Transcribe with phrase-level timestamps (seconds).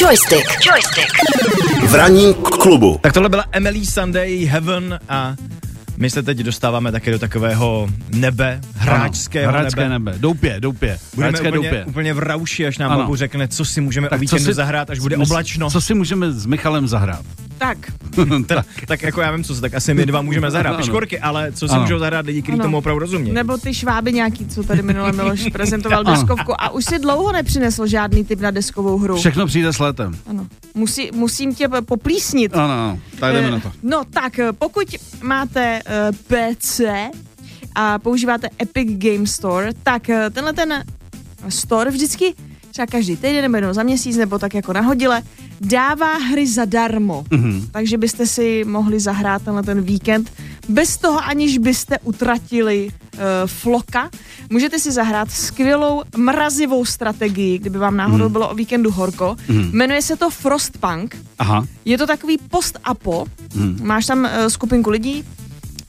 [0.00, 0.46] Joystick.
[0.66, 1.12] Joystick.
[1.88, 2.98] V ranním klubu.
[3.02, 5.34] Tak tohle byla Emily Sunday Heaven a
[5.96, 9.92] my se teď dostáváme také do takového nebe, hráčského Hráčské nebe.
[9.92, 10.14] nebe.
[10.18, 10.98] Doupě, doupě.
[11.14, 11.84] Budeme Hráčské úplně, doupě.
[11.84, 13.02] úplně v rauši, až nám Ano.
[13.02, 15.70] Bobu řekne, co si můžeme Tak o víkendu si- zahrát, až bude oblačno.
[15.70, 17.24] Co si můžeme s Michalem zahrát?
[17.60, 17.78] Tak,
[18.46, 20.78] Teda, tak jako já vím, co se, tak asi my dva můžeme zahrát Ano.
[20.78, 21.82] piškorky, ale co si Ano.
[21.82, 23.34] můžou zahrát lidi, kteří tomu opravdu rozumějí.
[23.34, 26.10] nebo ty šváby nějaký, co tady minule Miloš prezentoval Ano.
[26.12, 29.16] deskovku a už si dlouho nepřinesl žádný typ na deskovou hru.
[29.16, 30.16] Všechno přijde s letem.
[30.26, 30.46] Ano.
[30.74, 32.54] Musí, musím tě poplísnit.
[32.54, 32.98] Ano, ano.
[33.20, 33.72] Tak jdeme Eh, na to.
[33.82, 34.86] No tak, eh, pokud
[35.22, 36.80] máte eh, PC
[37.74, 40.84] a používáte Epic Game Store, tak eh, tenhle ten
[41.48, 42.34] store vždycky
[42.70, 45.22] třeba každý týden nebo jednou za měsíc nebo tak jako nahodile
[45.60, 47.24] dává hry zadarmo.
[47.30, 47.68] Mhm.
[47.70, 50.32] Takže byste si mohli zahrát tenhle ten víkend
[50.68, 54.10] bez toho, aniž byste utratili uh, floka.
[54.50, 59.36] Můžete si zahrát skvělou mrazivou strategii, kdyby vám náhodou bylo o víkendu horko.
[59.48, 61.16] Jmenuje se to Frostpunk.
[61.38, 61.66] Aha.
[61.84, 63.78] Je to takový post-apo, Hmm.
[63.82, 65.24] máš tam uh, skupinku lidí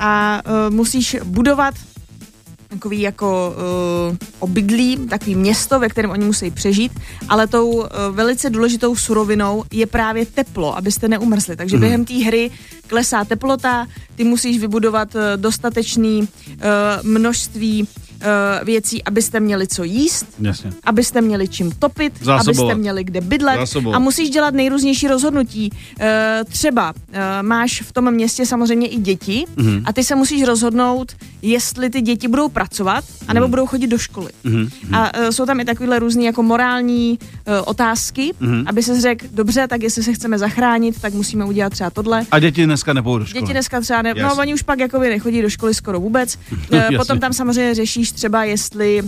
[0.00, 1.74] a uh, musíš budovat
[2.68, 3.54] takový jako
[4.10, 6.92] uh, obydlí, takový město, ve kterém oni musí přežít,
[7.28, 11.56] ale tou uh, velice důležitou surovinou je právě teplo, abyste neumrzli.
[11.56, 11.80] Takže Mhm.
[11.80, 12.50] během té hry
[12.86, 16.26] klesá teplota, ty musíš vybudovat uh, dostatečný uh,
[17.02, 17.86] množství uh,
[18.64, 20.70] věcí, abyste měli co jíst, Jasně.
[20.84, 22.46] abyste měli čím topit, Zásobovat.
[22.64, 23.96] abyste měli kde bydlet Zásobovat.
[23.96, 25.70] a musíš dělat nejrůznější rozhodnutí.
[26.00, 29.82] E, třeba e, máš v tom městě samozřejmě i děti Mhm.
[29.84, 33.50] a ty se musíš rozhodnout, jestli ty děti budou pracovat, anebo Mhm.
[33.50, 34.30] budou chodit do školy.
[34.44, 34.68] Mhm.
[34.92, 38.64] A e, jsou tam i takovéhle různé jako morální e, otázky, Mhm.
[38.66, 42.26] aby se řekl, dobře, tak jestli se chceme zachránit, tak musíme udělat třeba tohle.
[42.30, 43.40] A děti dneska nepůjdou do školy.
[43.42, 46.38] Děti dneska třeba ne, no oni už pak jakoby nechodí do školy skoro vůbec.
[46.70, 46.98] Jasně.
[46.98, 49.02] Potom tam samozřejmě řešíš třeba, jestli e,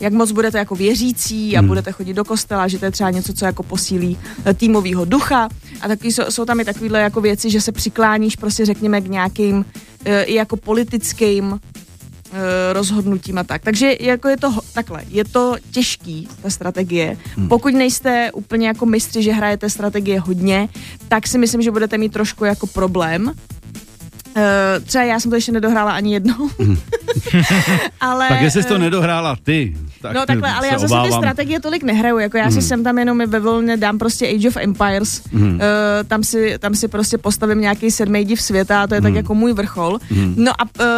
[0.00, 1.68] jak moc budete jako věřící a Hmm.
[1.68, 4.18] budete chodit do kostela, že to je třeba něco, co jako posílí
[4.54, 5.48] týmovýho ducha
[5.80, 9.08] a takový, jsou, jsou tam i takovéhle jako věci, že se přikláníš prostě řekněme k
[9.08, 9.64] nějakým
[10.24, 11.60] i jako politickým
[12.72, 13.62] rozhodnutím a tak.
[13.62, 17.16] Takže jako je to takhle, je to těžký, ta strategie.
[17.36, 17.48] Hmm.
[17.48, 20.68] Pokud nejste úplně jako mistři, že hrajete strategie hodně,
[21.08, 23.32] tak si myslím, že budete mít trošku jako problém.
[24.36, 26.50] E, třeba já jsem to ještě nedohrála ani jednou.
[28.00, 31.20] ale, Tak jestli jsi to nedohrála ty, tak no takhle, ale já zase ty obávám.
[31.20, 32.62] strategie tolik nehraju, jako já si Mhm.
[32.66, 35.54] sem tam jenom ve volně dám prostě Age of Empires, Mhm.
[35.54, 35.60] uh,
[36.08, 39.16] tam, si, tam si prostě postavím nějaký sedmý div světa a to je tak Mhm.
[39.16, 39.98] jako můj vrchol.
[40.10, 40.34] Mhm.
[40.36, 40.90] No a uh,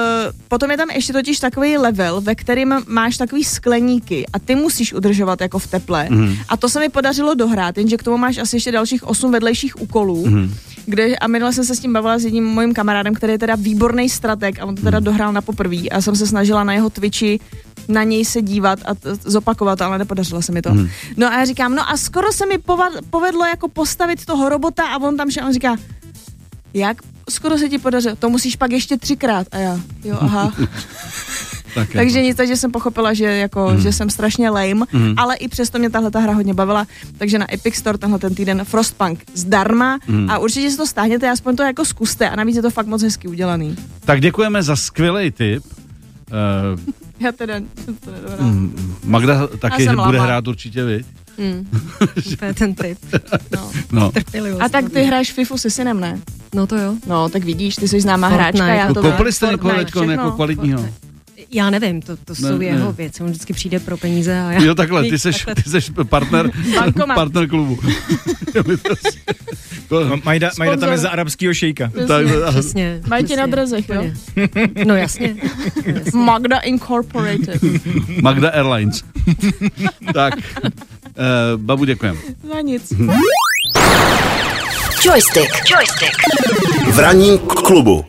[0.48, 4.92] potom je tam ještě totiž takový level, ve kterým máš takový skleníky a ty musíš
[4.92, 6.06] udržovat jako v teple.
[6.10, 6.36] Mhm.
[6.48, 9.81] A to se mi podařilo dohrát, jenže k tomu máš asi ještě dalších osm vedlejších
[9.82, 10.26] úkolů.
[10.26, 10.54] Mhm.
[10.86, 13.54] Kde, a minule jsem se s tím bavila s jedním mojím kamarádem, který je teda
[13.54, 15.04] výborný strateg a on to teda Hmm.
[15.04, 17.40] dohrál na poprvé a jsem se snažila na jeho Twitchi
[17.88, 20.70] na něj se dívat a t- zopakovat, ale nepodařilo se mi to.
[20.70, 20.88] Hmm.
[21.16, 24.82] No a já říkám, no a skoro se mi pova- povedlo jako postavit toho robota
[24.86, 25.76] a on tam šel a on říká,
[26.74, 26.96] jak
[27.30, 30.52] skoro se ti podařilo, to musíš pak ještě třikrát a já, jo, aha.
[31.74, 33.80] Tak Takže nic, takže jsem pochopila, že, jako, Mhm.
[33.80, 35.14] že jsem strašně lame, Mhm.
[35.16, 36.86] ale i přesto mě tahle ta hra hodně bavila,
[37.18, 40.30] takže na Epic Store tenhle ten týden Frostpunk zdarma Mhm.
[40.30, 43.02] a určitě si to stáhněte, aspoň to jako zkuste a navíc je to fakt moc
[43.02, 43.76] hezky udělaný.
[44.04, 45.62] Tak děkujeme za skvělý tip.
[45.64, 46.80] Uh,
[47.20, 50.22] Já teda jsem to mm, Magda taky bude lama.
[50.22, 51.04] hrát určitě, vy?
[51.38, 51.68] Mm.
[52.38, 52.98] to je ten typ.
[53.52, 53.70] No.
[53.92, 54.12] No.
[54.60, 56.20] A tak ty hraješ FIFU se synem, ne?
[56.54, 56.94] No to jo.
[57.06, 58.58] No, tak vidíš, ty jsi známá Fortnite.
[58.64, 60.86] hráčka, já to Koupili jste někoho Fortnite, jako kvalitního?
[61.54, 62.65] Já nevím, to, to Ne, jsou ne.
[62.65, 63.22] jeho věci.
[63.22, 64.62] On vždycky přijde pro peníze a já...
[64.62, 66.50] Jo, takhle, ty seš, ty seš partner,
[67.15, 67.78] partner klubu.
[69.88, 71.91] To- Majda, Majda tam je za arabskýho šejka.
[72.09, 73.00] tak, Přesně.
[73.06, 74.04] Mají tě na drezech, jo?
[74.87, 75.37] No jasně.
[75.87, 76.20] jasně.
[76.20, 77.60] Magda Incorporated.
[78.22, 79.03] Magda Airlines.
[80.14, 80.72] tak, uh,
[81.56, 82.19] babu, děkujem.
[82.54, 82.93] Za nic.
[85.04, 85.50] Joystick.
[85.70, 86.16] Joystick.
[86.93, 88.04] V ranním klubu.